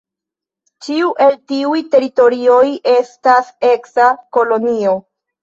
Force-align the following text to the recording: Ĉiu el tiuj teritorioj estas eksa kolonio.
Ĉiu 0.85 1.11
el 1.25 1.37
tiuj 1.51 1.81
teritorioj 1.97 2.65
estas 2.95 3.53
eksa 3.75 4.09
kolonio. 4.41 4.99